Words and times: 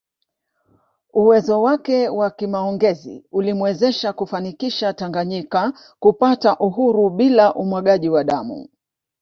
Uwezo 1.13 1.61
wake 1.61 2.09
wa 2.09 2.31
kimaongezi 2.31 3.25
ulimwezesha 3.31 4.13
kufanikisha 4.13 4.93
Tanganyika 4.93 5.73
kupata 5.99 6.57
uhuru 6.57 7.09
bila 7.09 7.55
umwagaji 7.55 8.09
wa 8.09 8.23
damu 8.23 8.67